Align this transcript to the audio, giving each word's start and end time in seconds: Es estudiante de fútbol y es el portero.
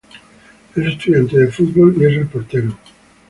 Es 0.75 0.83
estudiante 0.83 1.37
de 1.37 1.51
fútbol 1.51 1.95
y 2.01 2.05
es 2.05 2.11
el 2.13 2.25
portero. 2.25 2.75